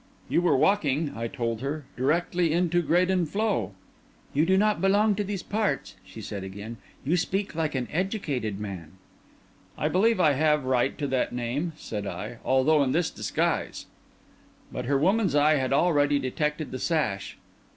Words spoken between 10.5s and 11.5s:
right to that